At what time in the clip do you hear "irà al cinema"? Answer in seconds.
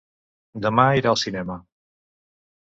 1.01-1.59